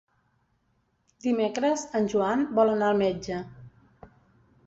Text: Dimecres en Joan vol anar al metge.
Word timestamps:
Dimecres 1.25 1.83
en 2.01 2.09
Joan 2.13 2.43
vol 2.59 2.73
anar 2.73 2.89
al 2.93 2.99
metge. 3.03 3.43